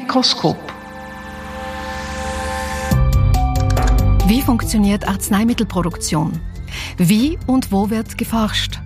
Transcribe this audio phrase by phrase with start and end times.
[0.00, 0.56] Mikroskop.
[4.26, 6.38] Wie funktioniert Arzneimittelproduktion?
[6.98, 8.78] Wie und wo wird geforscht?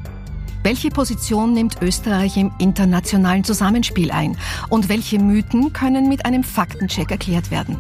[0.63, 4.39] Welche Position nimmt Österreich im internationalen Zusammenspiel ein?
[4.71, 7.79] Und welche Mythen können mit einem Faktencheck erklärt werden?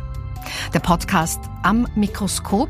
[0.74, 2.68] Der Podcast Am Mikroskop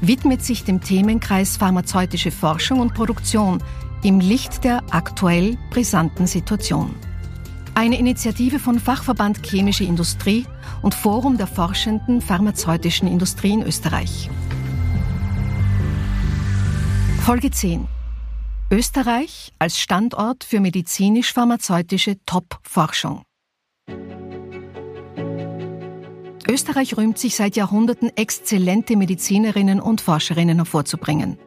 [0.00, 3.60] widmet sich dem Themenkreis pharmazeutische Forschung und Produktion
[4.04, 6.94] im Licht der aktuell brisanten Situation.
[7.76, 10.46] Eine Initiative von Fachverband Chemische Industrie
[10.82, 14.30] und Forum der forschenden pharmazeutischen Industrie in Österreich.
[17.24, 17.88] Folge 10.
[18.70, 23.22] Österreich als Standort für medizinisch-pharmazeutische Top-Forschung.
[26.48, 31.38] Österreich rühmt sich seit Jahrhunderten exzellente Medizinerinnen und Forscherinnen hervorzubringen.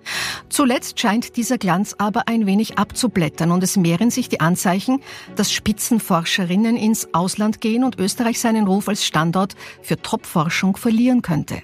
[0.50, 5.02] Zuletzt scheint dieser Glanz aber ein wenig abzublättern und es mehren sich die Anzeichen,
[5.36, 11.62] dass Spitzenforscherinnen ins Ausland gehen und Österreich seinen Ruf als Standort für Topforschung verlieren könnte.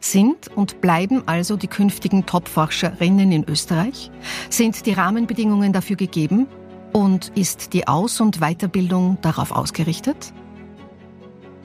[0.00, 4.10] Sind und bleiben also die künftigen Topforscherinnen in Österreich?
[4.50, 6.46] Sind die Rahmenbedingungen dafür gegeben?
[6.92, 10.32] Und ist die Aus- und Weiterbildung darauf ausgerichtet?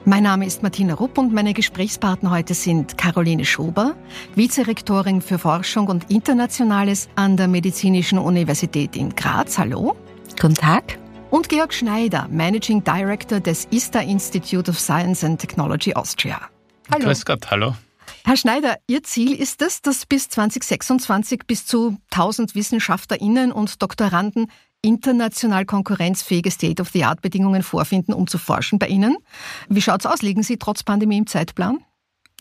[0.06, 3.94] Mein Name ist Martina Rupp und meine Gesprächspartner heute sind Caroline Schober,
[4.34, 9.56] Vizerektorin für Forschung und Internationales an der Medizinischen Universität in Graz.
[9.56, 9.96] Hallo.
[10.38, 10.98] Guten Tag.
[11.30, 16.38] Und Georg Schneider, Managing Director des ISTA Institute of Science and Technology Austria.
[16.92, 17.06] Hallo.
[17.06, 17.74] Grüß Gott, hallo.
[18.26, 24.50] Herr Schneider, Ihr Ziel ist es, dass bis 2026 bis zu 1000 WissenschaftlerInnen und Doktoranden
[24.84, 29.16] international konkurrenzfähige State-of-the-Art-Bedingungen vorfinden, um zu forschen bei Ihnen.
[29.68, 30.22] Wie schaut's aus?
[30.22, 31.78] Liegen Sie trotz Pandemie im Zeitplan?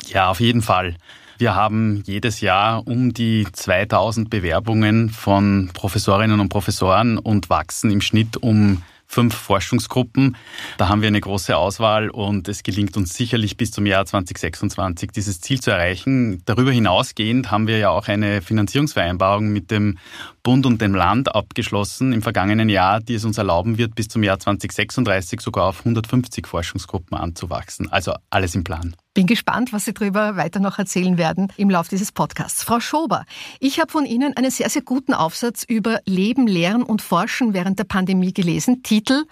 [0.07, 0.95] Ja, auf jeden Fall.
[1.37, 8.01] Wir haben jedes Jahr um die 2000 Bewerbungen von Professorinnen und Professoren und wachsen im
[8.01, 10.35] Schnitt um fünf Forschungsgruppen.
[10.77, 15.11] Da haben wir eine große Auswahl und es gelingt uns sicherlich bis zum Jahr 2026
[15.11, 16.41] dieses Ziel zu erreichen.
[16.45, 19.97] Darüber hinausgehend haben wir ja auch eine Finanzierungsvereinbarung mit dem
[20.41, 24.23] Bund und dem Land abgeschlossen im vergangenen Jahr, die es uns erlauben wird, bis zum
[24.23, 27.91] Jahr 2036 sogar auf 150 Forschungsgruppen anzuwachsen.
[27.91, 28.95] Also alles im Plan.
[29.13, 32.63] Bin gespannt, was Sie darüber weiter noch erzählen werden im Laufe dieses Podcasts.
[32.63, 33.25] Frau Schober,
[33.59, 37.77] ich habe von Ihnen einen sehr, sehr guten Aufsatz über Leben, Lehren und Forschen während
[37.77, 38.81] der Pandemie gelesen.
[38.81, 39.25] Titel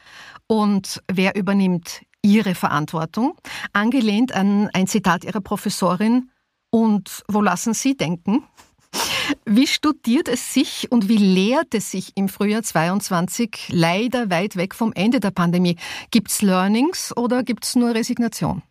[0.46, 3.36] und wer übernimmt Ihre Verantwortung?
[3.74, 6.30] Angelehnt an ein Zitat Ihrer Professorin.
[6.70, 8.44] Und wo lassen Sie denken?
[9.46, 14.76] Wie studiert es sich und wie lehrt es sich im Frühjahr 22 leider weit weg
[14.76, 15.78] vom Ende der Pandemie?
[16.12, 18.62] Gibt es Learnings oder gibt es nur Resignation?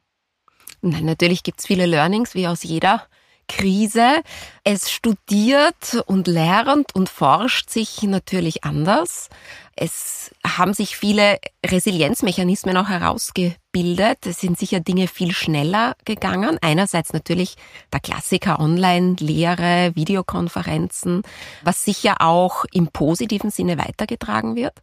[0.82, 3.06] Nein, natürlich gibt es viele Learnings, wie aus jeder
[3.50, 4.22] Krise.
[4.62, 9.28] Es studiert und lernt und forscht sich natürlich anders.
[9.74, 14.26] Es haben sich viele Resilienzmechanismen auch herausgebildet.
[14.26, 16.58] Es sind sicher Dinge viel schneller gegangen.
[16.60, 17.56] Einerseits natürlich
[17.92, 21.22] der Klassiker Online-Lehre, Videokonferenzen,
[21.62, 24.74] was sicher auch im positiven Sinne weitergetragen wird.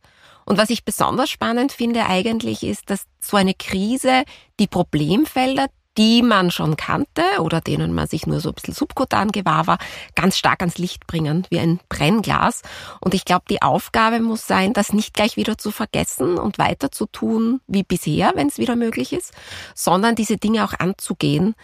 [0.45, 4.23] Und was ich besonders spannend finde eigentlich ist, dass so eine Krise
[4.59, 9.31] die Problemfelder, die man schon kannte oder denen man sich nur so ein bisschen subkutan
[9.31, 9.77] gewahr war,
[10.15, 12.61] ganz stark ans Licht bringen, wie ein Brennglas.
[13.01, 16.91] Und ich glaube, die Aufgabe muss sein, das nicht gleich wieder zu vergessen und weiter
[16.91, 19.33] zu tun wie bisher, wenn es wieder möglich ist,
[19.73, 21.55] sondern diese Dinge auch anzugehen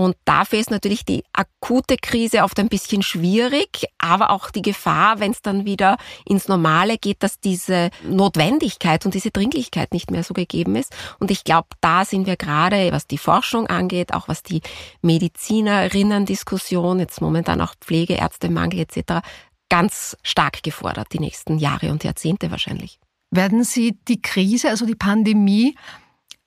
[0.00, 5.20] und dafür ist natürlich die akute Krise oft ein bisschen schwierig, aber auch die Gefahr,
[5.20, 10.24] wenn es dann wieder ins Normale geht, dass diese Notwendigkeit und diese Dringlichkeit nicht mehr
[10.24, 10.96] so gegeben ist.
[11.18, 14.62] Und ich glaube, da sind wir gerade, was die Forschung angeht, auch was die
[15.02, 19.20] Medizinerinnen-Diskussion, jetzt momentan auch Pflegeärztemangel etc.,
[19.68, 22.98] ganz stark gefordert, die nächsten Jahre und Jahrzehnte wahrscheinlich.
[23.30, 25.76] Werden Sie die Krise, also die Pandemie,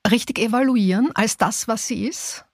[0.10, 2.46] richtig evaluieren als das, was sie ist?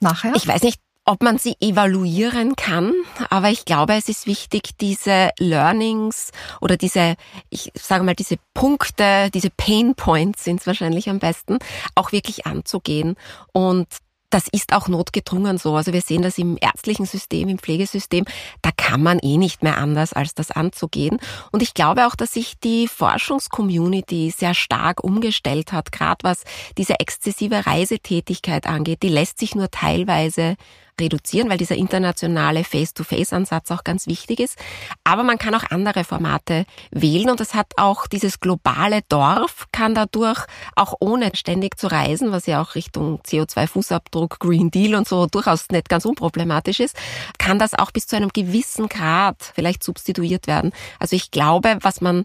[0.00, 0.32] Nachher?
[0.34, 2.92] Ich weiß nicht, ob man sie evaluieren kann,
[3.28, 7.16] aber ich glaube, es ist wichtig, diese Learnings oder diese,
[7.50, 11.58] ich sage mal, diese Punkte, diese Pain Points sind es wahrscheinlich am besten,
[11.94, 13.16] auch wirklich anzugehen
[13.52, 13.86] und
[14.34, 15.76] das ist auch notgedrungen so.
[15.76, 18.24] Also wir sehen das im ärztlichen System, im Pflegesystem.
[18.62, 21.20] Da kann man eh nicht mehr anders, als das anzugehen.
[21.52, 26.42] Und ich glaube auch, dass sich die Forschungscommunity sehr stark umgestellt hat, gerade was
[26.76, 29.04] diese exzessive Reisetätigkeit angeht.
[29.04, 30.56] Die lässt sich nur teilweise
[31.00, 34.58] reduzieren, weil dieser internationale Face-to-Face-Ansatz auch ganz wichtig ist.
[35.04, 39.94] Aber man kann auch andere Formate wählen und das hat auch dieses globale Dorf kann
[39.94, 40.44] dadurch
[40.76, 45.68] auch ohne ständig zu reisen, was ja auch Richtung CO2-Fußabdruck, Green Deal und so durchaus
[45.70, 46.96] nicht ganz unproblematisch ist,
[47.38, 50.72] kann das auch bis zu einem gewissen Grad vielleicht substituiert werden.
[50.98, 52.24] Also ich glaube, was man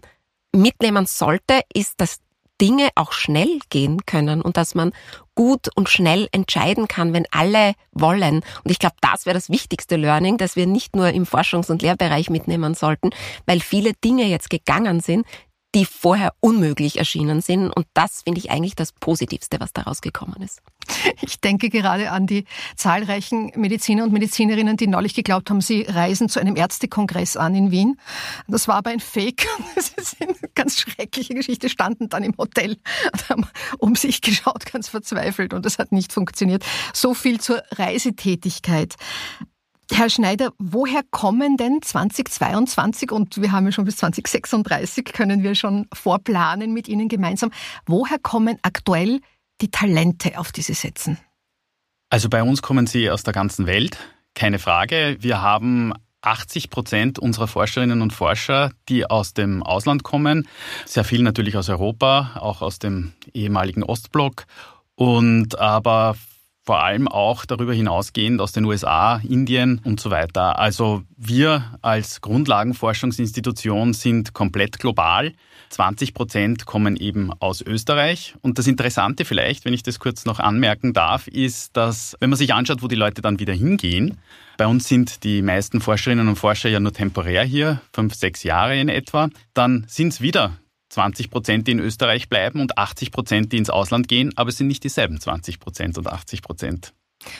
[0.52, 2.18] mitnehmen sollte, ist, dass
[2.60, 4.92] Dinge auch schnell gehen können und dass man
[5.34, 8.42] gut und schnell entscheiden kann, wenn alle wollen.
[8.64, 11.82] Und ich glaube, das wäre das wichtigste Learning, dass wir nicht nur im Forschungs- und
[11.82, 13.10] Lehrbereich mitnehmen sollten,
[13.46, 15.26] weil viele Dinge jetzt gegangen sind,
[15.74, 17.70] die vorher unmöglich erschienen sind.
[17.70, 20.60] Und das finde ich eigentlich das Positivste, was daraus gekommen ist.
[21.20, 22.44] Ich denke gerade an die
[22.76, 27.70] zahlreichen Mediziner und Medizinerinnen, die neulich geglaubt haben, sie reisen zu einem Ärztekongress an in
[27.70, 28.00] Wien.
[28.48, 29.46] Das war aber ein Fake.
[29.76, 32.76] Das ist eine ganz schreckliche Geschichte, standen dann im Hotel
[33.12, 33.46] und haben
[33.78, 36.64] um sich geschaut, ganz verzweifelt und das hat nicht funktioniert.
[36.92, 38.96] So viel zur Reisetätigkeit.
[39.92, 45.54] Herr Schneider, woher kommen denn 2022 und wir haben ja schon bis 2036, können wir
[45.54, 47.50] schon vorplanen mit Ihnen gemeinsam,
[47.86, 49.20] woher kommen aktuell
[49.60, 51.18] die Talente, auf die Sie setzen?
[52.08, 53.98] Also bei uns kommen sie aus der ganzen Welt,
[54.34, 55.16] keine Frage.
[55.20, 55.92] Wir haben
[56.22, 60.48] 80 Prozent unserer Forscherinnen und Forscher, die aus dem Ausland kommen,
[60.86, 64.44] sehr viel natürlich aus Europa, auch aus dem ehemaligen Ostblock
[64.96, 66.16] und aber
[66.70, 70.56] vor allem auch darüber hinausgehend aus den USA, Indien und so weiter.
[70.60, 75.32] Also wir als Grundlagenforschungsinstitution sind komplett global.
[75.70, 78.36] 20 Prozent kommen eben aus Österreich.
[78.42, 82.36] Und das Interessante vielleicht, wenn ich das kurz noch anmerken darf, ist, dass wenn man
[82.36, 84.18] sich anschaut, wo die Leute dann wieder hingehen,
[84.56, 88.78] bei uns sind die meisten Forscherinnen und Forscher ja nur temporär hier, fünf, sechs Jahre
[88.78, 90.52] in etwa, dann sind es wieder
[90.90, 94.58] 20 Prozent, die in Österreich bleiben und 80 Prozent, die ins Ausland gehen, aber es
[94.58, 96.92] sind nicht dieselben 20 Prozent und 80 Prozent.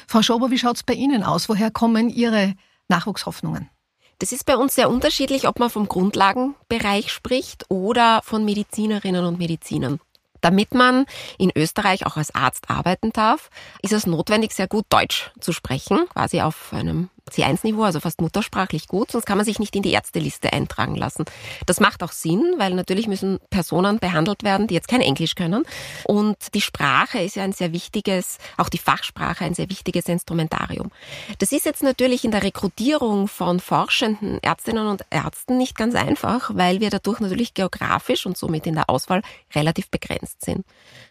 [0.06, 1.48] Frau Schober, wie schaut es bei Ihnen aus?
[1.48, 2.54] Woher kommen Ihre
[2.88, 3.68] Nachwuchshoffnungen?
[4.18, 9.38] Das ist bei uns sehr unterschiedlich, ob man vom Grundlagenbereich spricht oder von Medizinerinnen und
[9.38, 9.98] Medizinern.
[10.42, 11.06] Damit man
[11.38, 13.50] in Österreich auch als Arzt arbeiten darf,
[13.82, 18.88] ist es notwendig, sehr gut Deutsch zu sprechen, quasi auf einem C1-Niveau, also fast muttersprachlich
[18.88, 21.24] gut, sonst kann man sich nicht in die Ärzteliste eintragen lassen.
[21.66, 25.64] Das macht auch Sinn, weil natürlich müssen Personen behandelt werden, die jetzt kein Englisch können.
[26.04, 30.90] Und die Sprache ist ja ein sehr wichtiges, auch die Fachsprache ein sehr wichtiges Instrumentarium.
[31.38, 36.50] Das ist jetzt natürlich in der Rekrutierung von forschenden Ärztinnen und Ärzten nicht ganz einfach,
[36.54, 39.22] weil wir dadurch natürlich geografisch und somit in der Auswahl
[39.54, 40.64] relativ begrenzt sind.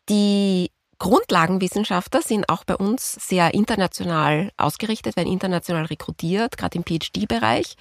[0.10, 7.78] Die Grundlagenwissenschaftler sind auch bei uns sehr international ausgerichtet, werden international rekrutiert, gerade im PhD-Bereich.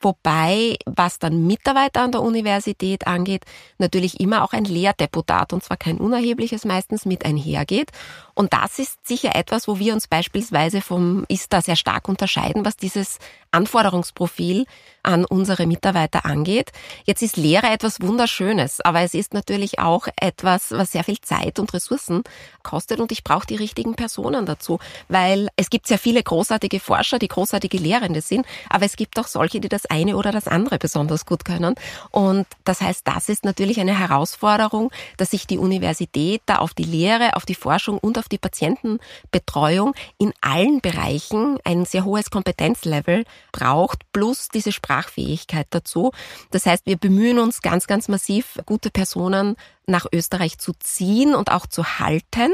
[0.00, 3.44] Wobei, was dann Mitarbeiter an der Universität angeht,
[3.76, 7.90] natürlich immer auch ein Lehrdeputat, und zwar kein unerhebliches meistens, mit einhergeht.
[8.34, 12.76] Und das ist sicher etwas, wo wir uns beispielsweise vom ISTA sehr stark unterscheiden, was
[12.76, 13.18] dieses
[13.50, 14.64] Anforderungsprofil
[15.02, 16.72] an unsere Mitarbeiter angeht.
[17.04, 21.58] Jetzt ist Lehre etwas Wunderschönes, aber es ist natürlich auch etwas, was sehr viel Zeit
[21.58, 22.22] und Ressourcen
[22.62, 27.18] kostet und ich brauche die richtigen Personen dazu, weil es gibt sehr viele großartige Forscher,
[27.18, 30.78] die großartige Lehrende sind, aber es gibt auch solche, die das eine oder das andere
[30.78, 31.74] besonders gut können.
[32.10, 36.84] Und das heißt, das ist natürlich eine Herausforderung, dass sich die Universität da auf die
[36.84, 43.24] Lehre, auf die Forschung und auf die Patientenbetreuung in allen Bereichen ein sehr hohes Kompetenzlevel
[43.52, 46.12] braucht, plus diese Sprachfähigkeit dazu.
[46.50, 51.50] Das heißt, wir bemühen uns ganz, ganz massiv, gute Personen nach Österreich zu ziehen und
[51.50, 52.52] auch zu halten,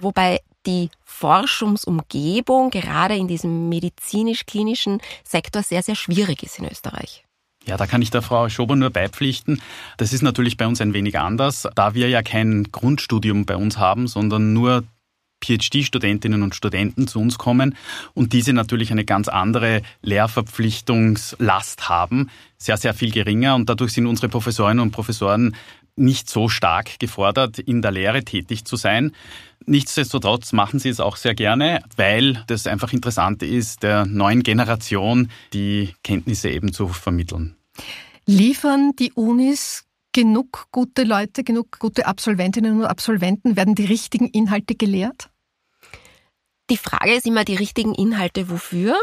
[0.00, 7.24] wobei die Forschungsumgebung gerade in diesem medizinisch-klinischen Sektor sehr, sehr schwierig ist in Österreich.
[7.64, 9.60] Ja, da kann ich der Frau Schober nur beipflichten.
[9.96, 13.76] Das ist natürlich bei uns ein wenig anders, da wir ja kein Grundstudium bei uns
[13.78, 14.84] haben, sondern nur
[15.44, 17.76] PhD-Studentinnen und Studenten zu uns kommen
[18.14, 24.06] und diese natürlich eine ganz andere Lehrverpflichtungslast haben, sehr, sehr viel geringer und dadurch sind
[24.06, 25.54] unsere Professorinnen und Professoren
[25.96, 29.12] nicht so stark gefordert, in der Lehre tätig zu sein.
[29.66, 35.30] Nichtsdestotrotz machen sie es auch sehr gerne, weil das einfach interessant ist, der neuen Generation
[35.52, 37.56] die Kenntnisse eben zu vermitteln.
[38.26, 43.56] Liefern die Unis genug gute Leute, genug gute Absolventinnen und Absolventen?
[43.56, 45.30] Werden die richtigen Inhalte gelehrt?
[46.70, 48.96] Die Frage ist immer die richtigen Inhalte wofür.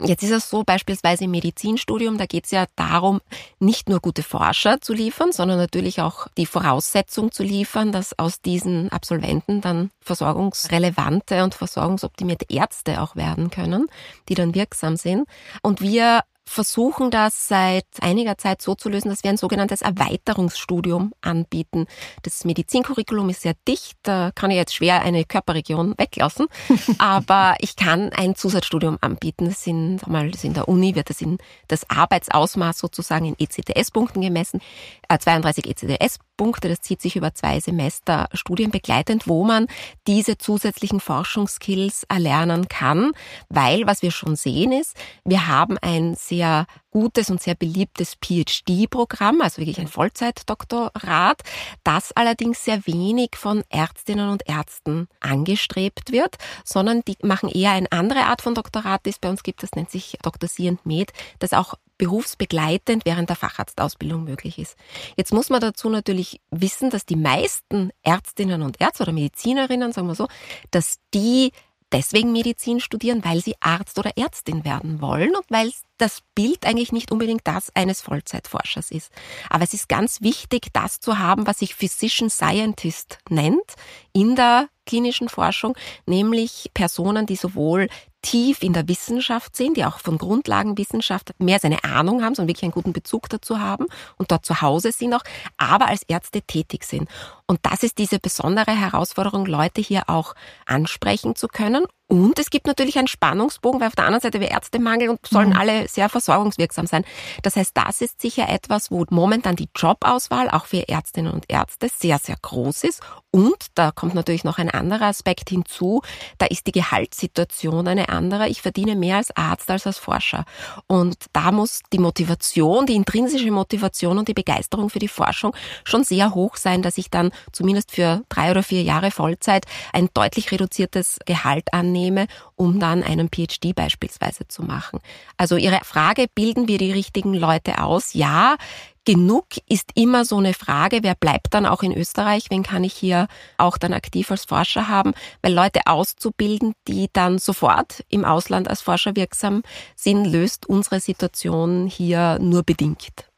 [0.00, 3.20] Jetzt ist es so, beispielsweise im Medizinstudium, da geht es ja darum,
[3.60, 8.40] nicht nur gute Forscher zu liefern, sondern natürlich auch die Voraussetzung zu liefern, dass aus
[8.40, 13.86] diesen Absolventen dann versorgungsrelevante und versorgungsoptimierte Ärzte auch werden können,
[14.28, 15.28] die dann wirksam sind.
[15.62, 16.22] Und wir
[16.52, 21.86] versuchen das seit einiger Zeit so zu lösen, dass wir ein sogenanntes Erweiterungsstudium anbieten.
[22.22, 26.46] Das Medizincurriculum ist sehr dicht, da kann ich jetzt schwer eine Körperregion weglassen,
[26.98, 29.46] aber ich kann ein Zusatzstudium anbieten.
[29.46, 34.20] Das sind, mal, das in der Uni wird das in das Arbeitsausmaß sozusagen in ECTS-Punkten
[34.20, 34.60] gemessen,
[35.08, 39.68] äh, 32 ECTS Punkte, das zieht sich über zwei Semester studienbegleitend, wo man
[40.08, 43.12] diese zusätzlichen Forschungsskills erlernen kann,
[43.48, 46.41] weil was wir schon sehen ist, wir haben ein sehr
[46.90, 51.42] gutes und sehr beliebtes PhD-Programm, also wirklich ein Vollzeitdoktorat,
[51.84, 57.90] das allerdings sehr wenig von Ärztinnen und Ärzten angestrebt wird, sondern die machen eher eine
[57.90, 60.48] andere Art von Doktorat, das bei uns gibt, das nennt sich Dr.
[60.48, 64.76] C Med, das auch berufsbegleitend während der Facharztausbildung möglich ist.
[65.16, 70.08] Jetzt muss man dazu natürlich wissen, dass die meisten Ärztinnen und Ärzte oder Medizinerinnen, sagen
[70.08, 70.26] wir so,
[70.72, 71.52] dass die
[71.92, 76.92] deswegen Medizin studieren, weil sie Arzt oder Ärztin werden wollen und weil das Bild eigentlich
[76.92, 79.12] nicht unbedingt das eines Vollzeitforschers ist.
[79.50, 83.74] Aber es ist ganz wichtig, das zu haben, was sich Physician Scientist nennt
[84.12, 87.88] in der klinischen Forschung, nämlich Personen, die sowohl
[88.22, 92.48] tief in der Wissenschaft sind, die auch von Grundlagenwissenschaft mehr als eine Ahnung haben, sondern
[92.48, 95.24] wirklich einen guten Bezug dazu haben und dort zu Hause sind auch,
[95.56, 97.08] aber als Ärzte tätig sind.
[97.52, 102.66] Und das ist diese besondere Herausforderung, Leute hier auch ansprechen zu können und es gibt
[102.66, 105.56] natürlich einen Spannungsbogen, weil auf der anderen Seite wir Ärztemangel und sollen mhm.
[105.56, 107.06] alle sehr versorgungswirksam sein.
[107.42, 111.88] Das heißt, das ist sicher etwas, wo momentan die Jobauswahl auch für Ärztinnen und Ärzte
[111.88, 113.00] sehr, sehr groß ist.
[113.30, 116.02] Und da kommt natürlich noch ein anderer Aspekt hinzu.
[116.36, 118.46] Da ist die Gehaltssituation eine andere.
[118.50, 120.44] Ich verdiene mehr als Arzt als als Forscher.
[120.86, 126.04] Und da muss die Motivation, die intrinsische Motivation und die Begeisterung für die Forschung schon
[126.04, 130.52] sehr hoch sein, dass ich dann zumindest für drei oder vier Jahre Vollzeit ein deutlich
[130.52, 135.00] reduziertes Gehalt annehme nehme, um dann einen PhD beispielsweise zu machen.
[135.36, 138.14] Also Ihre Frage, bilden wir die richtigen Leute aus?
[138.14, 138.56] Ja,
[139.04, 142.94] genug ist immer so eine Frage, wer bleibt dann auch in Österreich, wen kann ich
[142.94, 143.26] hier
[143.58, 148.80] auch dann aktiv als Forscher haben, weil Leute auszubilden, die dann sofort im Ausland als
[148.80, 149.62] Forscher wirksam
[149.96, 153.31] sind, löst unsere Situation hier nur bedingt.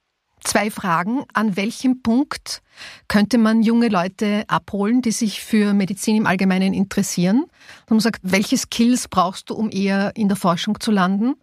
[0.45, 1.25] Zwei Fragen.
[1.33, 2.63] An welchem Punkt
[3.09, 7.47] könnte man junge Leute abholen, die sich für Medizin im Allgemeinen interessieren?
[7.89, 11.35] Man sagt, welche Skills brauchst du, um eher in der Forschung zu landen?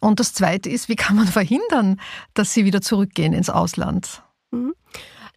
[0.00, 2.00] Und das Zweite ist, wie kann man verhindern,
[2.32, 4.22] dass sie wieder zurückgehen ins Ausland?
[4.52, 4.74] Mhm.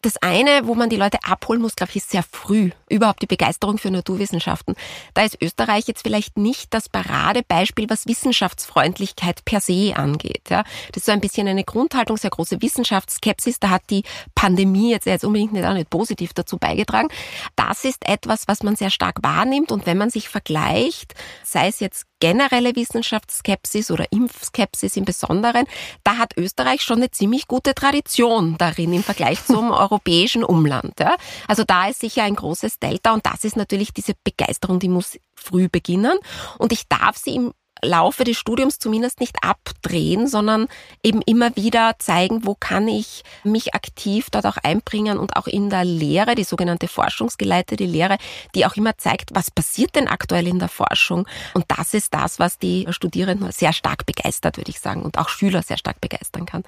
[0.04, 2.72] Das eine, wo man die Leute abholen muss, glaube ich, ist sehr früh.
[2.90, 4.76] Überhaupt die Begeisterung für Naturwissenschaften.
[5.14, 10.50] Da ist Österreich jetzt vielleicht nicht das Paradebeispiel, was Wissenschaftsfreundlichkeit per se angeht.
[10.50, 13.62] Ja, das ist so ein bisschen eine Grundhaltung, sehr große Wissenschaftsskepsis.
[13.62, 14.04] Da hat die
[14.36, 17.08] Pandemie jetzt, jetzt unbedingt nicht, auch nicht positiv dazu beigetragen.
[17.56, 19.72] Das ist etwas, was man sehr stark wahrnimmt.
[19.72, 21.14] Und wenn man sich vergleicht,
[21.46, 25.66] sei es jetzt generelle Wissenschaftsskepsis oder Impfskepsis im Besonderen,
[26.06, 31.02] da hat Österreich schon eine ziemlich gute Tradition darin im Vergleich zum europäischen Umland.
[31.02, 31.18] Ja.
[31.50, 35.20] Also da ist sicher ein großes Delta und das ist natürlich diese Begeisterung, die muss
[35.36, 36.18] früh beginnen.
[36.60, 37.54] Und ich darf sie im
[37.84, 40.68] Laufe des Studiums zumindest nicht abdrehen, sondern
[41.04, 45.70] eben immer wieder zeigen, wo kann ich mich aktiv dort auch einbringen und auch in
[45.70, 48.18] der Lehre, die sogenannte forschungsgeleitete Lehre,
[48.56, 51.28] die auch immer zeigt, was passiert denn aktuell in der Forschung.
[51.54, 55.30] Und das ist das, was die Studierenden sehr stark begeistert, würde ich sagen, und auch
[55.30, 56.64] Schüler sehr stark begeistern kann.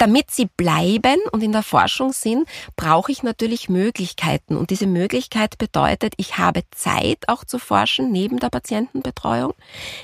[0.00, 4.56] Damit sie bleiben und in der Forschung sind, brauche ich natürlich Möglichkeiten.
[4.56, 9.52] Und diese Möglichkeit bedeutet, ich habe Zeit auch zu forschen neben der Patientenbetreuung.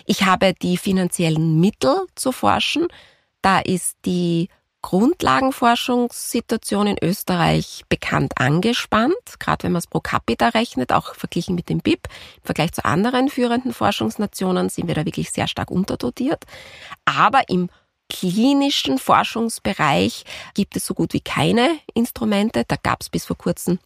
[0.05, 2.89] Ich habe die finanziellen Mittel zu forschen.
[3.41, 4.51] Da ist die
[4.83, 11.71] Grundlagenforschungssituation in Österreich bekannt angespannt, gerade wenn man es pro capita rechnet, auch verglichen mit
[11.71, 12.07] dem BIP.
[12.37, 16.45] Im Vergleich zu anderen führenden Forschungsnationen sind wir da wirklich sehr stark unterdotiert.
[17.07, 17.71] Aber im
[18.19, 22.65] klinischen Forschungsbereich gibt es so gut wie keine Instrumente.
[22.67, 23.79] Da gab es bis vor kurzem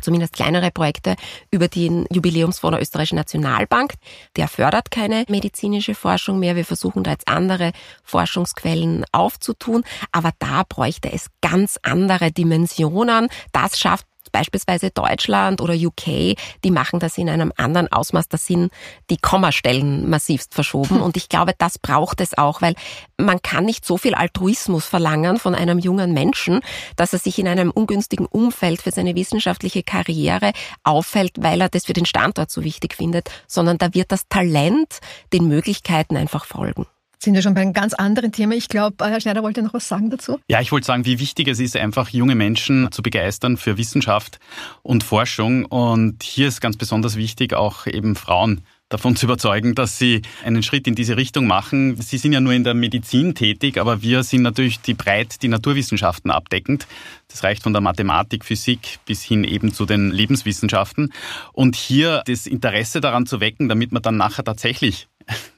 [0.00, 1.16] zumindest kleinere Projekte
[1.50, 3.94] über den Jubiläumsfonds der Österreichischen Nationalbank.
[4.36, 6.56] Der fördert keine medizinische Forschung mehr.
[6.56, 7.72] Wir versuchen da jetzt andere
[8.04, 9.82] Forschungsquellen aufzutun.
[10.12, 13.28] Aber da bräuchte es ganz andere Dimensionen.
[13.52, 18.28] Das schafft beispielsweise Deutschland oder UK, die machen das in einem anderen Ausmaß.
[18.28, 18.72] Da sind
[19.10, 21.00] die Kommastellen massivst verschoben.
[21.08, 22.74] Und ich glaube, das braucht es auch, weil
[23.16, 26.60] man kann nicht so viel Altruismus verlangen von einem jungen Menschen,
[26.96, 30.52] dass er sich in einem ungünstigen Umfeld für seine wissenschaftliche Karriere
[30.84, 34.98] auffällt, weil er das für den Standort so wichtig findet, sondern da wird das Talent
[35.32, 36.86] den Möglichkeiten einfach folgen
[37.18, 38.54] sind wir schon bei einem ganz anderen Thema.
[38.54, 40.38] Ich glaube, Herr Schneider wollte noch was sagen dazu.
[40.48, 44.38] Ja, ich wollte sagen, wie wichtig es ist, einfach junge Menschen zu begeistern für Wissenschaft
[44.82, 45.64] und Forschung.
[45.64, 50.62] Und hier ist ganz besonders wichtig, auch eben Frauen davon zu überzeugen, dass Sie einen
[50.62, 52.00] Schritt in diese Richtung machen.
[52.00, 55.48] Sie sind ja nur in der Medizin tätig, aber wir sind natürlich die breit die
[55.48, 56.86] Naturwissenschaften abdeckend.
[57.28, 61.12] Das reicht von der Mathematik, Physik bis hin eben zu den Lebenswissenschaften.
[61.52, 65.08] Und hier das Interesse daran zu wecken, damit man dann nachher tatsächlich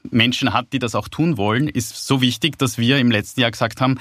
[0.09, 3.51] Menschen hat, die das auch tun wollen, ist so wichtig, dass wir im letzten Jahr
[3.51, 3.99] gesagt haben,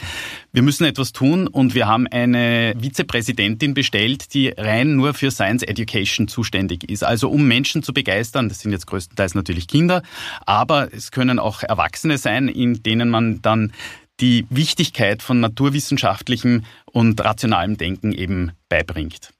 [0.52, 5.62] wir müssen etwas tun und wir haben eine Vizepräsidentin bestellt, die rein nur für Science
[5.62, 7.04] Education zuständig ist.
[7.04, 10.02] Also um Menschen zu begeistern, das sind jetzt größtenteils natürlich Kinder,
[10.46, 13.72] aber es können auch Erwachsene sein, in denen man dann
[14.20, 19.32] die Wichtigkeit von naturwissenschaftlichem und rationalem Denken eben beibringt.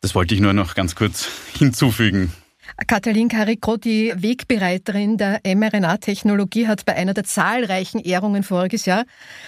[0.00, 2.32] Das wollte ich nur noch ganz kurz hinzufügen.
[2.86, 9.04] Katalin Carico, die Wegbereiterin der mRNA-Technologie, hat bei einer der zahlreichen Ehrungen voriges Jahr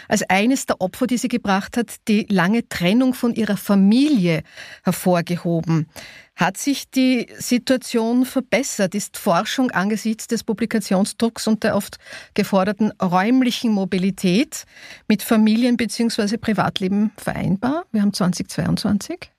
[0.08, 4.42] als eines der Opfer, die sie gebracht hat, die lange Trennung von ihrer Familie
[4.84, 5.88] hervorgehoben.
[6.36, 8.94] Hat sich die Situation verbessert?
[8.94, 11.98] Ist Forschung angesichts des Publikationsdrucks und der oft
[12.34, 14.64] geforderten räumlichen Mobilität
[15.08, 16.36] mit Familien- bzw.
[16.36, 17.84] Privatleben vereinbar?
[17.90, 19.32] Wir haben 2022.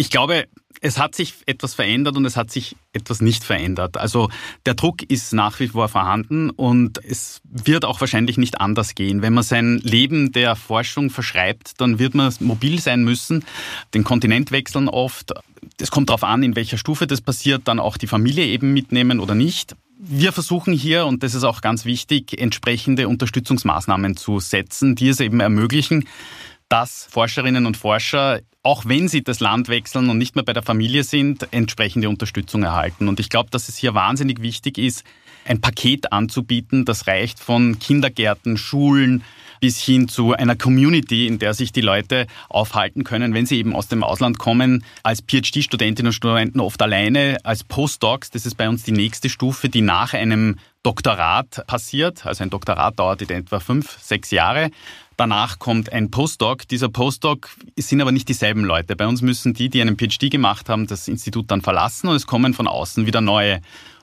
[0.00, 0.46] Ich glaube,
[0.80, 3.98] es hat sich etwas verändert und es hat sich etwas nicht verändert.
[3.98, 4.30] Also
[4.64, 9.20] der Druck ist nach wie vor vorhanden und es wird auch wahrscheinlich nicht anders gehen.
[9.20, 13.44] Wenn man sein Leben der Forschung verschreibt, dann wird man mobil sein müssen,
[13.92, 15.34] den Kontinent wechseln oft.
[15.78, 19.20] Es kommt darauf an, in welcher Stufe das passiert, dann auch die Familie eben mitnehmen
[19.20, 19.76] oder nicht.
[19.98, 25.20] Wir versuchen hier, und das ist auch ganz wichtig, entsprechende Unterstützungsmaßnahmen zu setzen, die es
[25.20, 26.08] eben ermöglichen,
[26.70, 30.62] dass Forscherinnen und Forscher, auch wenn sie das Land wechseln und nicht mehr bei der
[30.62, 33.08] Familie sind, entsprechende Unterstützung erhalten.
[33.08, 35.04] Und ich glaube, dass es hier wahnsinnig wichtig ist,
[35.44, 39.24] ein Paket anzubieten, das reicht von Kindergärten, Schulen
[39.60, 43.74] bis hin zu einer Community, in der sich die Leute aufhalten können, wenn sie eben
[43.74, 48.68] aus dem Ausland kommen, als PhD-Studentinnen und Studenten oft alleine, als Postdocs, das ist bei
[48.68, 52.24] uns die nächste Stufe, die nach einem Doktorat passiert.
[52.24, 54.70] Also ein Doktorat dauert in etwa fünf, sechs Jahre.
[55.16, 56.66] Danach kommt ein Postdoc.
[56.66, 58.96] Dieser Postdoc sind aber nicht dieselben Leute.
[58.96, 62.26] Bei uns müssen die, die einen PhD gemacht haben, das Institut dann verlassen und es
[62.26, 63.60] kommen von außen wieder neue.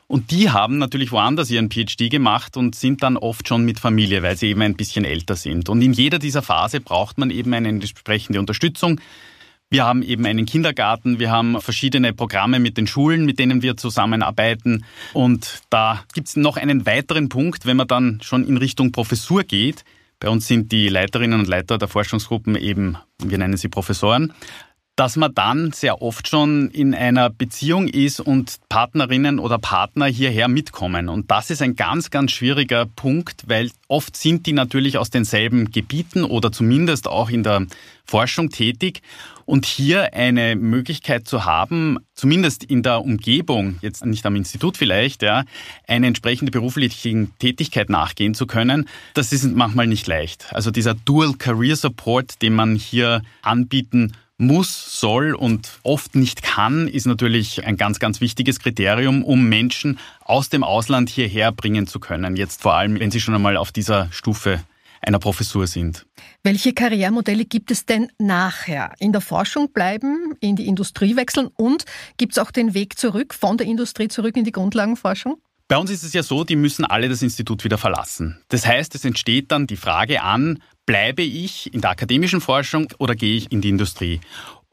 [0.07, 4.23] Und die haben natürlich woanders ihren PhD gemacht und sind dann oft schon mit Familie,
[4.23, 5.67] weil sie eben ein bisschen älter sind.
[5.67, 9.01] Und in jeder dieser Phase braucht man eben eine entsprechende Unterstützung.
[9.69, 13.75] Wir haben eben einen Kindergarten, wir haben verschiedene Programme mit den Schulen, mit denen wir
[13.75, 14.85] zusammenarbeiten.
[15.11, 19.43] Und da gibt es noch einen weiteren Punkt, wenn man dann schon in Richtung Professur
[19.43, 19.83] geht,
[20.19, 24.33] bei uns sind die Leiterinnen und Leiter der Forschungsgruppen eben, wir nennen sie Professoren,
[24.97, 30.47] dass man dann sehr oft schon in einer Beziehung ist und Partnerinnen oder Partner hierher
[30.47, 31.07] mitkommen.
[31.07, 35.69] Und das ist ein ganz, ganz schwieriger Punkt, weil oft sind die natürlich aus denselben
[35.69, 37.67] Gebieten oder zumindest auch in der
[38.05, 39.01] Forschung tätig.
[39.45, 45.21] Und hier eine Möglichkeit zu haben, zumindest in der Umgebung, jetzt nicht am Institut vielleicht,
[45.21, 45.45] ja,
[45.87, 50.47] eine entsprechende berufliche Tätigkeit nachgehen zu können, das ist manchmal nicht leicht.
[50.51, 56.87] Also dieser Dual Career Support, den man hier anbieten muss, soll und oft nicht kann,
[56.87, 61.99] ist natürlich ein ganz, ganz wichtiges Kriterium, um Menschen aus dem Ausland hierher bringen zu
[61.99, 62.35] können.
[62.35, 64.61] Jetzt vor allem, wenn sie schon einmal auf dieser Stufe
[65.01, 66.05] einer Professur sind.
[66.43, 68.93] Welche Karrieremodelle gibt es denn nachher?
[68.99, 71.85] In der Forschung bleiben, in die Industrie wechseln und
[72.17, 75.37] gibt es auch den Weg zurück, von der Industrie zurück in die Grundlagenforschung?
[75.67, 78.39] Bei uns ist es ja so, die müssen alle das Institut wieder verlassen.
[78.47, 83.13] Das heißt, es entsteht dann die Frage an, bleibe ich in der akademischen Forschung oder
[83.13, 84.19] gehe ich in die Industrie?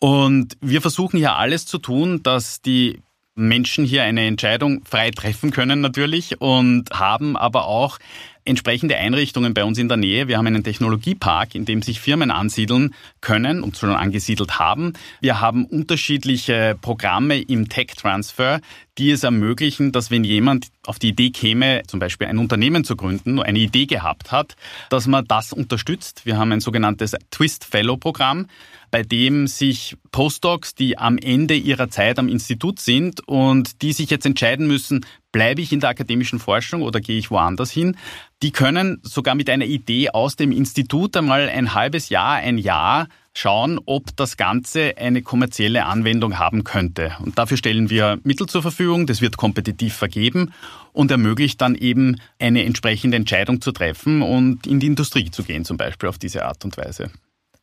[0.00, 3.02] Und wir versuchen hier alles zu tun, dass die
[3.34, 7.98] Menschen hier eine Entscheidung frei treffen können natürlich und haben aber auch
[8.44, 10.28] entsprechende Einrichtungen bei uns in der Nähe.
[10.28, 14.92] Wir haben einen Technologiepark, in dem sich Firmen ansiedeln können und schon angesiedelt haben.
[15.20, 18.60] Wir haben unterschiedliche Programme im Tech-Transfer,
[18.98, 22.96] die es ermöglichen, dass wenn jemand auf die Idee käme, zum Beispiel ein Unternehmen zu
[22.96, 24.56] gründen, eine Idee gehabt hat,
[24.90, 26.26] dass man das unterstützt.
[26.26, 28.46] Wir haben ein sogenanntes Twist Fellow Programm,
[28.94, 34.08] bei dem sich Postdocs, die am Ende ihrer Zeit am Institut sind und die sich
[34.08, 37.96] jetzt entscheiden müssen, bleibe ich in der akademischen Forschung oder gehe ich woanders hin,
[38.44, 43.08] die können sogar mit einer Idee aus dem Institut einmal ein halbes Jahr, ein Jahr
[43.32, 47.16] schauen, ob das Ganze eine kommerzielle Anwendung haben könnte.
[47.18, 50.52] Und dafür stellen wir Mittel zur Verfügung, das wird kompetitiv vergeben
[50.92, 55.64] und ermöglicht dann eben eine entsprechende Entscheidung zu treffen und in die Industrie zu gehen,
[55.64, 57.10] zum Beispiel auf diese Art und Weise.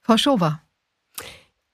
[0.01, 0.59] Frau Schober.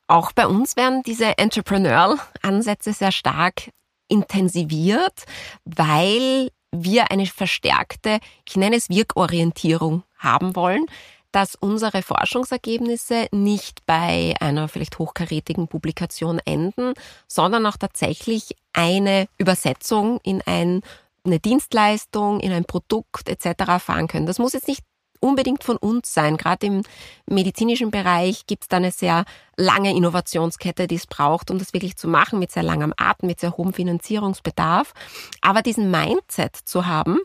[0.08, 3.72] Auch bei uns werden diese Entrepreneurial-Ansätze sehr stark
[4.08, 5.26] intensiviert,
[5.66, 10.86] weil wir eine verstärkte, ich nenne es Wirkorientierung haben wollen,
[11.32, 16.94] dass unsere Forschungsergebnisse nicht bei einer vielleicht hochkarätigen Publikation enden,
[17.28, 20.82] sondern auch tatsächlich eine Übersetzung in ein
[21.26, 23.84] eine Dienstleistung, in ein Produkt etc.
[23.84, 24.26] fahren können.
[24.26, 24.84] Das muss jetzt nicht
[25.20, 26.38] unbedingt von uns sein.
[26.38, 26.84] Gerade im
[27.28, 29.26] medizinischen Bereich gibt es da eine sehr
[29.56, 33.40] lange Innovationskette, die es braucht, um das wirklich zu machen, mit sehr langem Atem, mit
[33.40, 34.94] sehr hohem Finanzierungsbedarf.
[35.42, 37.20] Aber diesen Mindset zu haben,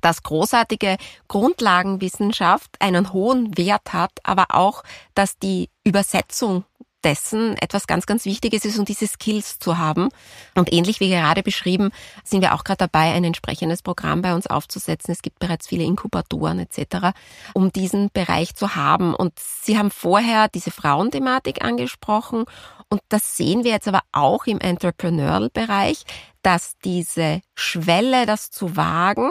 [0.00, 0.96] dass großartige
[1.28, 4.82] Grundlagenwissenschaft einen hohen Wert hat, aber auch,
[5.14, 6.64] dass die Übersetzung
[7.04, 10.08] dessen etwas ganz, ganz Wichtiges ist und diese Skills zu haben.
[10.54, 11.90] Und ähnlich wie gerade beschrieben,
[12.24, 15.12] sind wir auch gerade dabei, ein entsprechendes Programm bei uns aufzusetzen.
[15.12, 17.16] Es gibt bereits viele Inkubatoren etc.,
[17.54, 19.14] um diesen Bereich zu haben.
[19.14, 22.44] Und Sie haben vorher diese Frauenthematik angesprochen.
[22.88, 26.04] Und das sehen wir jetzt aber auch im Entrepreneurial-Bereich,
[26.42, 29.30] dass diese Schwelle, das zu wagen,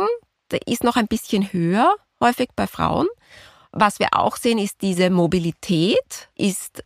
[0.66, 3.08] ist noch ein bisschen höher, häufig bei Frauen.
[3.72, 6.84] Was wir auch sehen, ist diese Mobilität ist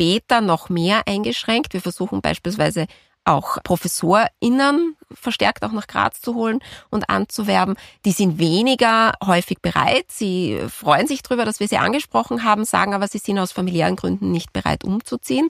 [0.00, 1.74] später noch mehr eingeschränkt.
[1.74, 2.86] Wir versuchen beispielsweise
[3.24, 7.76] auch ProfessorInnen verstärkt auch nach Graz zu holen und anzuwerben.
[8.04, 10.06] Die sind weniger häufig bereit.
[10.08, 13.96] Sie freuen sich darüber, dass wir sie angesprochen haben, sagen aber, sie sind aus familiären
[13.96, 15.48] Gründen nicht bereit umzuziehen.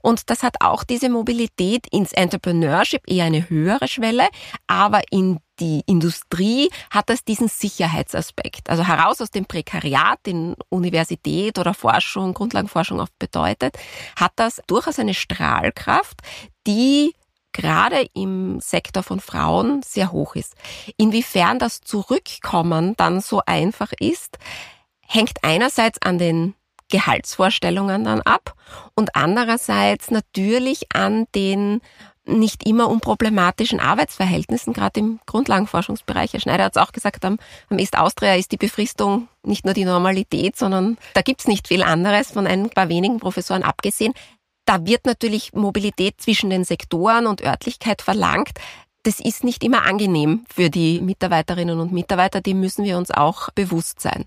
[0.00, 4.28] Und das hat auch diese Mobilität ins Entrepreneurship eher eine höhere Schwelle,
[4.66, 8.68] aber in die Industrie hat das diesen Sicherheitsaspekt.
[8.70, 13.76] Also heraus aus dem Prekariat, den Universität oder Forschung, Grundlagenforschung oft bedeutet,
[14.16, 16.20] hat das durchaus eine Strahlkraft,
[16.66, 17.14] die
[17.52, 20.54] gerade im Sektor von Frauen sehr hoch ist.
[20.96, 24.38] Inwiefern das Zurückkommen dann so einfach ist,
[25.06, 26.54] hängt einerseits an den
[26.90, 28.54] Gehaltsvorstellungen dann ab
[28.94, 31.80] und andererseits natürlich an den
[32.24, 36.32] nicht immer unproblematischen Arbeitsverhältnissen, gerade im Grundlagenforschungsbereich.
[36.32, 37.38] Herr Schneider hat es auch gesagt, am,
[37.68, 41.82] am East Austria ist die Befristung nicht nur die Normalität, sondern da gibt's nicht viel
[41.82, 44.14] anderes, von ein paar wenigen Professoren abgesehen.
[44.64, 48.50] Da wird natürlich Mobilität zwischen den Sektoren und Örtlichkeit verlangt.
[49.02, 53.50] Das ist nicht immer angenehm für die Mitarbeiterinnen und Mitarbeiter, dem müssen wir uns auch
[53.50, 54.26] bewusst sein.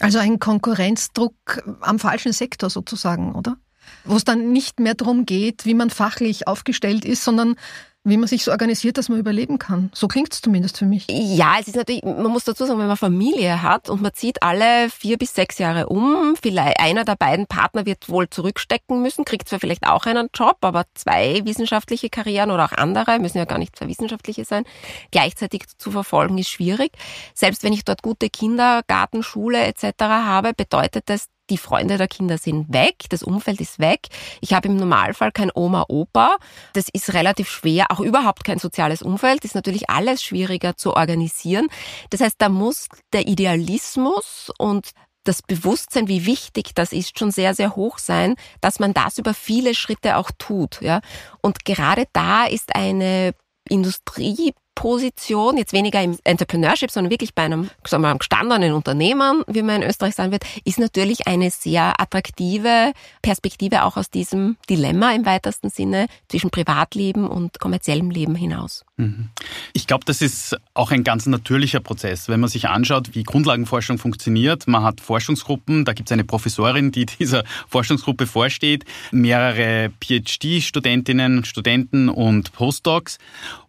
[0.00, 1.34] Also ein Konkurrenzdruck
[1.80, 3.58] am falschen Sektor sozusagen, oder?
[4.04, 7.56] wo es dann nicht mehr darum geht, wie man fachlich aufgestellt ist, sondern
[8.04, 9.90] wie man sich so organisiert, dass man überleben kann.
[9.94, 11.06] So klingt es zumindest für mich.
[11.08, 14.42] Ja, es ist natürlich, man muss dazu sagen, wenn man Familie hat und man zieht
[14.42, 19.24] alle vier bis sechs Jahre um, vielleicht einer der beiden Partner wird wohl zurückstecken müssen,
[19.24, 23.46] kriegt zwar vielleicht auch einen Job, aber zwei wissenschaftliche Karrieren oder auch andere, müssen ja
[23.46, 24.64] gar nicht zwei wissenschaftliche sein,
[25.10, 26.92] gleichzeitig zu verfolgen, ist schwierig.
[27.32, 29.84] Selbst wenn ich dort gute Kindergarten, Schule etc.
[30.00, 34.08] habe, bedeutet das, die Freunde der Kinder sind weg, das Umfeld ist weg.
[34.40, 36.36] Ich habe im Normalfall kein Oma, Opa.
[36.72, 39.44] Das ist relativ schwer, auch überhaupt kein soziales Umfeld.
[39.44, 41.68] Ist natürlich alles schwieriger zu organisieren.
[42.10, 44.90] Das heißt, da muss der Idealismus und
[45.24, 49.32] das Bewusstsein, wie wichtig das ist, schon sehr, sehr hoch sein, dass man das über
[49.32, 51.00] viele Schritte auch tut, ja.
[51.40, 53.34] Und gerade da ist eine
[53.68, 59.42] Industrie Position, jetzt weniger im Entrepreneurship, sondern wirklich bei einem, sagen wir mal, gestandenen Unternehmern,
[59.46, 64.56] wie man in Österreich sagen wird, ist natürlich eine sehr attraktive Perspektive auch aus diesem
[64.68, 68.84] Dilemma im weitesten Sinne zwischen Privatleben und kommerziellem Leben hinaus.
[68.96, 69.30] Mhm.
[69.72, 72.28] Ich glaube, das ist auch ein ganz natürlicher Prozess.
[72.28, 76.92] Wenn man sich anschaut, wie Grundlagenforschung funktioniert, man hat Forschungsgruppen, da gibt es eine Professorin,
[76.92, 83.18] die dieser Forschungsgruppe vorsteht, mehrere PhD-Studentinnen, Studenten und Postdocs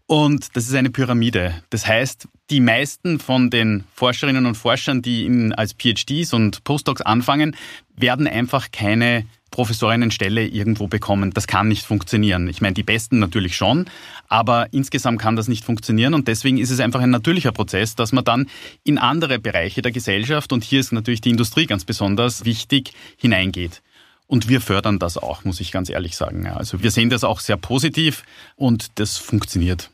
[0.08, 1.56] und das ist eine Pyramide.
[1.70, 7.02] Das heißt, die meisten von den Forscherinnen und Forschern, die in, als PhDs und Postdocs
[7.02, 7.56] anfangen,
[7.96, 11.32] werden einfach keine Professorinnenstelle irgendwo bekommen.
[11.32, 12.50] Das kann nicht funktionieren.
[12.50, 13.86] Ich meine, die Besten natürlich schon,
[14.28, 18.12] aber insgesamt kann das nicht funktionieren und deswegen ist es einfach ein natürlicher Prozess, dass
[18.12, 18.50] man dann
[18.84, 23.82] in andere Bereiche der Gesellschaft und hier ist natürlich die Industrie ganz besonders wichtig hineingeht.
[24.28, 26.48] Und wir fördern das auch, muss ich ganz ehrlich sagen.
[26.48, 28.24] Also wir sehen das auch sehr positiv
[28.56, 29.90] und das funktioniert.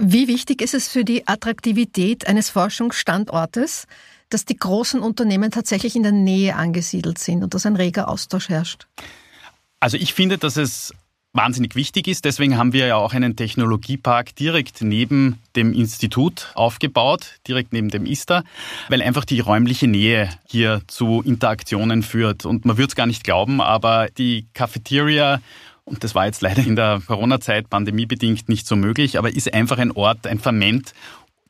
[0.00, 3.86] Wie wichtig ist es für die Attraktivität eines Forschungsstandortes,
[4.30, 8.48] dass die großen Unternehmen tatsächlich in der Nähe angesiedelt sind und dass ein reger Austausch
[8.48, 8.86] herrscht?
[9.80, 10.92] Also ich finde, dass es
[11.32, 12.24] wahnsinnig wichtig ist.
[12.24, 18.06] Deswegen haben wir ja auch einen Technologiepark direkt neben dem Institut aufgebaut, direkt neben dem
[18.06, 18.44] ISTA,
[18.88, 22.46] weil einfach die räumliche Nähe hier zu Interaktionen führt.
[22.46, 25.40] Und man würde es gar nicht glauben, aber die Cafeteria
[25.88, 29.78] und das war jetzt leider in der Corona-Zeit pandemiebedingt nicht so möglich, aber ist einfach
[29.78, 30.92] ein Ort, ein Ferment,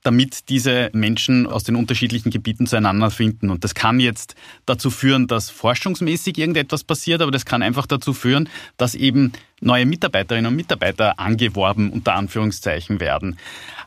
[0.02, 3.50] damit diese Menschen aus den unterschiedlichen Gebieten zueinander finden.
[3.50, 8.14] Und das kann jetzt dazu führen, dass forschungsmäßig irgendetwas passiert, aber das kann einfach dazu
[8.14, 13.38] führen, dass eben neue Mitarbeiterinnen und Mitarbeiter angeworben unter Anführungszeichen werden.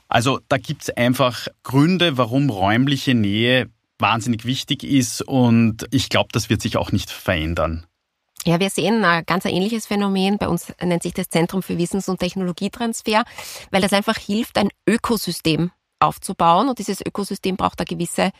[0.09, 6.29] Also da gibt es einfach Gründe, warum räumliche Nähe wahnsinnig wichtig ist und ich glaube,
[6.33, 7.85] das wird sich auch nicht verändern.
[8.45, 10.37] Ja, wir sehen ein ganz ähnliches Phänomen.
[10.37, 13.23] Bei uns nennt sich das Zentrum für Wissens- und Technologietransfer,
[13.69, 16.69] weil das einfach hilft, ein Ökosystem aufzubauen.
[16.69, 18.31] Und dieses Ökosystem braucht eine gewisse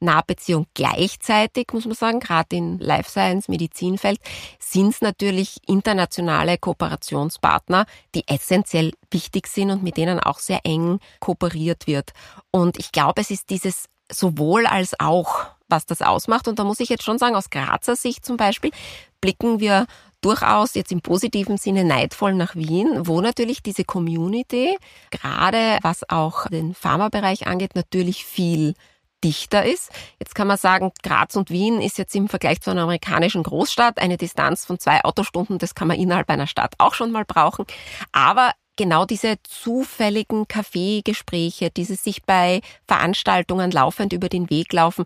[0.00, 0.66] Nahbeziehung.
[0.74, 4.18] Gleichzeitig, muss man sagen, gerade in Life Science, Medizinfeld,
[4.58, 11.00] sind es natürlich internationale Kooperationspartner, die essentiell wichtig sind und mit denen auch sehr eng
[11.20, 12.12] kooperiert wird.
[12.50, 16.48] Und ich glaube, es ist dieses sowohl als auch, was das ausmacht.
[16.48, 18.72] Und da muss ich jetzt schon sagen, aus Grazer Sicht zum Beispiel,
[19.20, 19.86] blicken wir
[20.20, 24.76] durchaus jetzt im positiven Sinne neidvoll nach Wien, wo natürlich diese Community,
[25.10, 28.74] gerade was auch den Pharmabereich angeht, natürlich viel
[29.22, 29.90] dichter ist.
[30.18, 33.98] Jetzt kann man sagen, Graz und Wien ist jetzt im Vergleich zu einer amerikanischen Großstadt
[33.98, 35.58] eine Distanz von zwei Autostunden.
[35.58, 37.66] Das kann man innerhalb einer Stadt auch schon mal brauchen.
[38.12, 45.04] Aber genau diese zufälligen Kaffeegespräche, dieses sich bei Veranstaltungen laufend über den Weg laufen,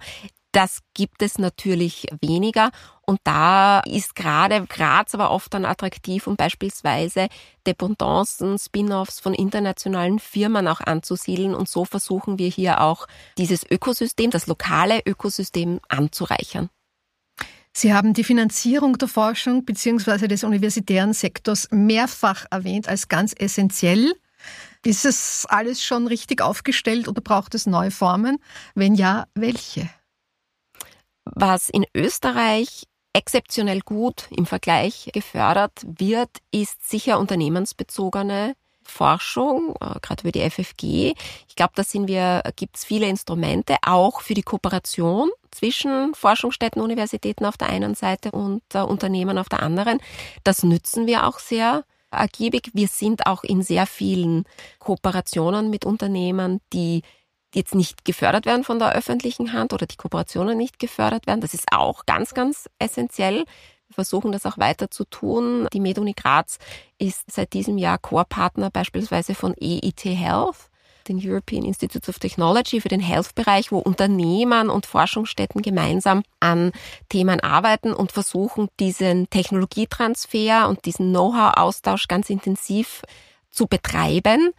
[0.54, 2.70] das gibt es natürlich weniger.
[3.02, 7.28] Und da ist gerade Graz aber oft dann attraktiv, um beispielsweise
[7.66, 11.54] Dependancen, Spin-offs von internationalen Firmen auch anzusiedeln.
[11.54, 16.70] Und so versuchen wir hier auch dieses Ökosystem, das lokale Ökosystem anzureichern.
[17.76, 20.28] Sie haben die Finanzierung der Forschung bzw.
[20.28, 24.12] des universitären Sektors mehrfach erwähnt als ganz essentiell.
[24.84, 28.38] Ist es alles schon richtig aufgestellt oder braucht es neue Formen?
[28.76, 29.90] Wenn ja, welche?
[31.24, 40.22] Was in Österreich exzeptionell gut im Vergleich gefördert wird, ist sicher unternehmensbezogene Forschung, äh, gerade
[40.22, 41.14] über die FFG.
[41.48, 46.82] Ich glaube, da sind wir, gibt es viele Instrumente, auch für die Kooperation zwischen Forschungsstätten,
[46.82, 50.00] Universitäten auf der einen Seite und äh, Unternehmen auf der anderen.
[50.42, 52.70] Das nützen wir auch sehr ergiebig.
[52.74, 54.44] Wir sind auch in sehr vielen
[54.78, 57.02] Kooperationen mit Unternehmen, die
[57.54, 61.40] jetzt nicht gefördert werden von der öffentlichen Hand oder die Kooperationen nicht gefördert werden.
[61.40, 63.44] Das ist auch ganz, ganz essentiell.
[63.88, 65.68] Wir versuchen das auch weiter zu tun.
[65.72, 66.58] Die MedUni Graz
[66.98, 70.70] ist seit diesem Jahr Core-Partner beispielsweise von EIT Health,
[71.08, 76.72] den European Institutes of Technology für den Health-Bereich, wo Unternehmen und Forschungsstätten gemeinsam an
[77.10, 83.02] Themen arbeiten und versuchen, diesen Technologietransfer und diesen Know-how-Austausch ganz intensiv
[83.50, 84.52] zu betreiben.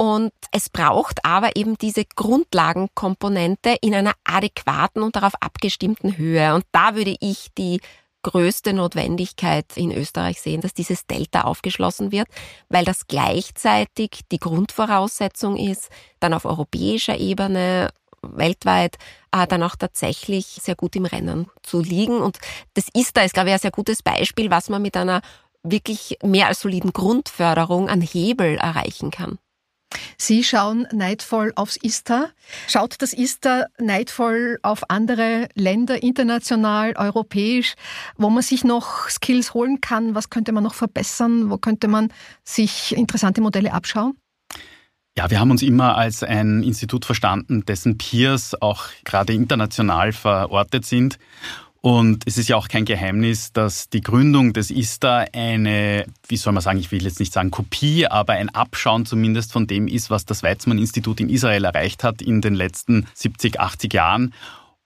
[0.00, 6.54] Und es braucht aber eben diese Grundlagenkomponente in einer adäquaten und darauf abgestimmten Höhe.
[6.54, 7.82] Und da würde ich die
[8.22, 12.28] größte Notwendigkeit in Österreich sehen, dass dieses Delta aufgeschlossen wird,
[12.70, 17.90] weil das gleichzeitig die Grundvoraussetzung ist, dann auf europäischer Ebene
[18.22, 18.96] weltweit
[19.32, 22.22] äh, dann auch tatsächlich sehr gut im Rennen zu liegen.
[22.22, 22.38] Und
[22.72, 25.20] das ist da, ist glaube ich, ein sehr gutes Beispiel, was man mit einer
[25.62, 29.38] wirklich mehr als soliden Grundförderung an Hebel erreichen kann.
[30.16, 32.30] Sie schauen neidvoll aufs ISTA.
[32.68, 37.74] Schaut das ISTA neidvoll auf andere Länder, international, europäisch,
[38.16, 40.14] wo man sich noch Skills holen kann?
[40.14, 41.50] Was könnte man noch verbessern?
[41.50, 42.12] Wo könnte man
[42.44, 44.16] sich interessante Modelle abschauen?
[45.18, 50.86] Ja, wir haben uns immer als ein Institut verstanden, dessen Peers auch gerade international verortet
[50.86, 51.18] sind.
[51.82, 56.52] Und es ist ja auch kein Geheimnis, dass die Gründung des ISTA eine, wie soll
[56.52, 60.10] man sagen, ich will jetzt nicht sagen Kopie, aber ein Abschauen zumindest von dem ist,
[60.10, 64.34] was das Weizmann-Institut in Israel erreicht hat in den letzten 70, 80 Jahren.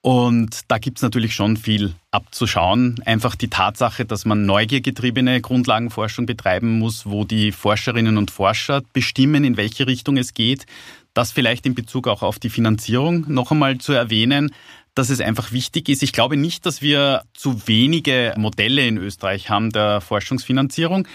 [0.03, 3.01] Und da gibt's natürlich schon viel abzuschauen.
[3.07, 9.45] Einfach die Tatsache, dass man neugiergetriebene Grundlagenforschung betreiben muss, wo die Forscherinnen und Forscher bestimmen,
[9.45, 10.67] in welche Richtung es geht.
[11.15, 14.53] Das vielleicht in Bezug auch auf die Finanzierung noch einmal zu erwähnen
[14.95, 16.03] dass es einfach wichtig ist.
[16.03, 21.09] Ich glaube nicht, dass wir zu wenige Modelle in Österreich haben der Forschungsfinanzierung,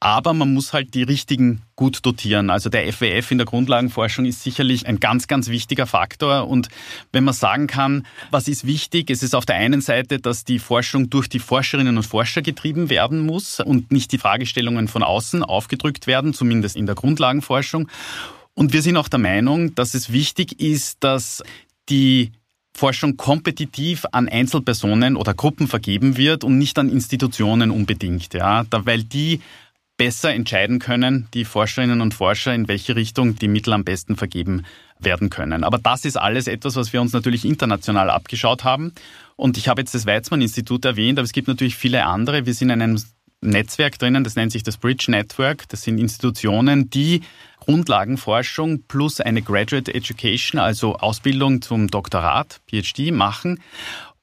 [0.00, 2.50] aber man muss halt die richtigen gut dotieren.
[2.50, 6.48] Also der FWF in der Grundlagenforschung ist sicherlich ein ganz, ganz wichtiger Faktor.
[6.48, 6.68] Und
[7.12, 10.58] wenn man sagen kann, was ist wichtig, es ist auf der einen Seite, dass die
[10.58, 15.42] Forschung durch die Forscherinnen und Forscher getrieben werden muss und nicht die Fragestellungen von außen
[15.42, 17.88] aufgedrückt werden, zumindest in der Grundlagenforschung.
[18.54, 21.42] Und wir sind auch der Meinung, dass es wichtig ist, dass
[21.88, 22.32] die
[22.78, 28.86] Forschung kompetitiv an Einzelpersonen oder Gruppen vergeben wird und nicht an Institutionen unbedingt, ja, da,
[28.86, 29.40] weil die
[29.96, 34.64] besser entscheiden können, die Forscherinnen und Forscher, in welche Richtung die Mittel am besten vergeben
[35.00, 35.64] werden können.
[35.64, 38.92] Aber das ist alles etwas, was wir uns natürlich international abgeschaut haben.
[39.34, 42.46] Und ich habe jetzt das Weizmann-Institut erwähnt, aber es gibt natürlich viele andere.
[42.46, 43.02] Wir sind in einem
[43.40, 45.68] Netzwerk drinnen, das nennt sich das Bridge Network.
[45.68, 47.22] Das sind Institutionen, die
[47.68, 53.60] Grundlagenforschung plus eine Graduate Education, also Ausbildung zum Doktorat, PhD machen.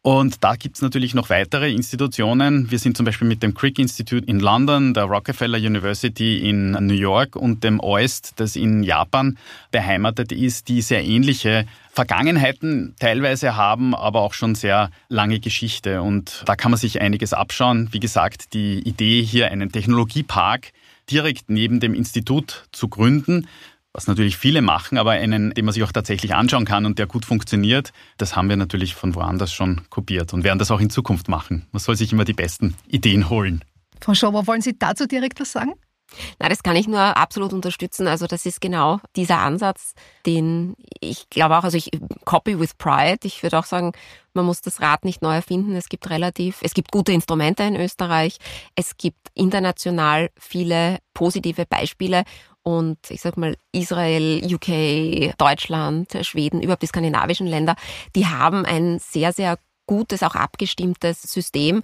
[0.01, 2.71] Und da gibt's natürlich noch weitere Institutionen.
[2.71, 6.95] Wir sind zum Beispiel mit dem Crick Institute in London, der Rockefeller University in New
[6.95, 9.37] York und dem OIST, das in Japan
[9.69, 16.01] beheimatet ist, die sehr ähnliche Vergangenheiten teilweise haben, aber auch schon sehr lange Geschichte.
[16.01, 17.89] Und da kann man sich einiges abschauen.
[17.91, 20.71] Wie gesagt, die Idee hier einen Technologiepark
[21.09, 23.47] direkt neben dem Institut zu gründen,
[23.93, 27.07] was natürlich viele machen, aber einen, den man sich auch tatsächlich anschauen kann und der
[27.07, 30.89] gut funktioniert, das haben wir natürlich von woanders schon kopiert und werden das auch in
[30.89, 31.65] Zukunft machen.
[31.71, 33.63] Man soll sich immer die besten Ideen holen.
[34.01, 35.73] Frau Schauber, wollen Sie dazu direkt was sagen?
[36.39, 38.07] Na, das kann ich nur absolut unterstützen.
[38.07, 39.93] Also das ist genau dieser Ansatz,
[40.25, 41.91] den ich glaube auch, also ich
[42.25, 43.19] copy with pride.
[43.23, 43.93] Ich würde auch sagen,
[44.33, 45.75] man muss das Rad nicht neu erfinden.
[45.75, 48.37] Es gibt relativ, es gibt gute Instrumente in Österreich.
[48.75, 52.23] Es gibt international viele positive Beispiele.
[52.63, 57.75] Und ich sag mal, Israel, UK, Deutschland, Schweden, überhaupt die skandinavischen Länder,
[58.15, 61.83] die haben ein sehr, sehr gutes, auch abgestimmtes System.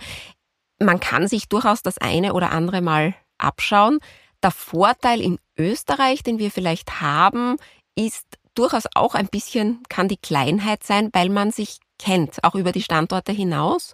[0.80, 4.00] Man kann sich durchaus das eine oder andere mal abschauen.
[4.44, 7.58] Der Vorteil in Österreich, den wir vielleicht haben,
[7.96, 8.26] ist
[8.56, 12.82] durchaus auch ein bisschen, kann die Kleinheit sein, weil man sich kennt, auch über die
[12.82, 13.94] Standorte hinaus.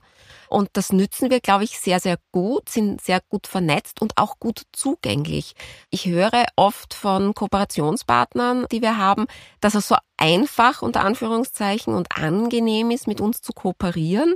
[0.49, 4.39] Und das nützen wir, glaube ich, sehr, sehr gut, sind sehr gut vernetzt und auch
[4.39, 5.55] gut zugänglich.
[5.89, 9.27] Ich höre oft von Kooperationspartnern, die wir haben,
[9.59, 14.35] dass es so einfach unter Anführungszeichen und angenehm ist, mit uns zu kooperieren,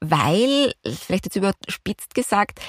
[0.00, 2.60] weil, vielleicht jetzt überspitzt gesagt,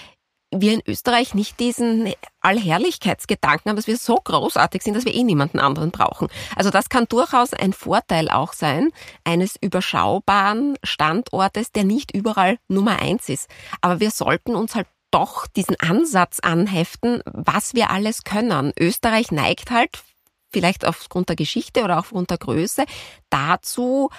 [0.62, 5.24] wir in Österreich nicht diesen Allherrlichkeitsgedanken haben, dass wir so großartig sind, dass wir eh
[5.24, 6.28] niemanden anderen brauchen.
[6.56, 8.92] Also das kann durchaus ein Vorteil auch sein,
[9.24, 13.50] eines überschaubaren Standortes, der nicht überall Nummer eins ist.
[13.82, 18.74] Aber wir sollten uns halt doch diesen Ansatz anheften, was wir alles können.
[18.80, 20.04] Österreich neigt halt,
[20.52, 22.86] vielleicht aufgrund der Geschichte oder aufgrund der Größe,
[23.30, 24.10] dazu,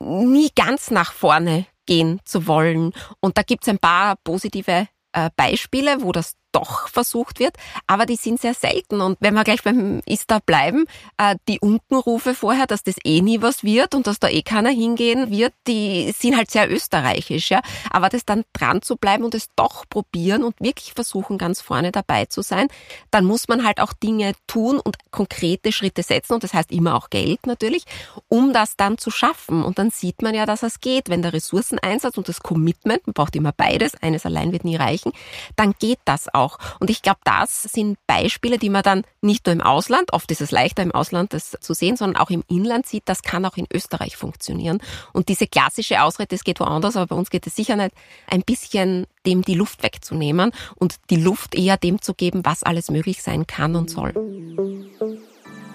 [0.00, 2.92] nie ganz nach vorne gehen zu wollen.
[3.20, 4.88] Und da gibt's ein paar positive
[5.36, 9.00] Beispiele, wo das doch versucht wird, aber die sind sehr selten.
[9.00, 10.84] Und wenn wir gleich beim Ista bleiben,
[11.18, 14.70] äh, die Unkenrufe vorher, dass das eh nie was wird und dass da eh keiner
[14.70, 17.60] hingehen wird, die sind halt sehr österreichisch, ja.
[17.90, 21.92] Aber das dann dran zu bleiben und es doch probieren und wirklich versuchen, ganz vorne
[21.92, 22.68] dabei zu sein,
[23.10, 26.94] dann muss man halt auch Dinge tun und konkrete Schritte setzen und das heißt immer
[26.94, 27.84] auch Geld natürlich,
[28.28, 29.62] um das dann zu schaffen.
[29.62, 31.08] Und dann sieht man ja, dass es geht.
[31.08, 35.12] Wenn der Ressourceneinsatz und das Commitment, man braucht immer beides, eines allein wird nie reichen,
[35.56, 36.58] dann geht das auch auch.
[36.80, 40.40] Und ich glaube, das sind Beispiele, die man dann nicht nur im Ausland, oft ist
[40.40, 43.56] es leichter im Ausland das zu sehen, sondern auch im Inland sieht, das kann auch
[43.56, 44.80] in Österreich funktionieren.
[45.12, 47.94] Und diese klassische Ausrede, es geht woanders, aber bei uns geht es sicher nicht,
[48.28, 52.90] ein bisschen dem die Luft wegzunehmen und die Luft eher dem zu geben, was alles
[52.90, 54.12] möglich sein kann und soll.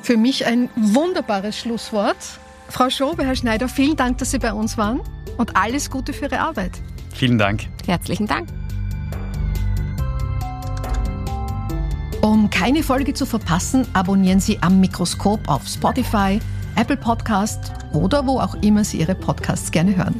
[0.01, 2.17] Für mich ein wunderbares Schlusswort.
[2.69, 5.01] Frau Schobe, Herr Schneider, vielen Dank, dass Sie bei uns waren
[5.37, 6.71] und alles Gute für Ihre Arbeit.
[7.13, 7.67] Vielen Dank.
[7.85, 8.47] Herzlichen Dank.
[12.21, 16.39] Um keine Folge zu verpassen, abonnieren Sie am Mikroskop auf Spotify,
[16.75, 20.15] Apple Podcast oder wo auch immer Sie Ihre Podcasts gerne hören.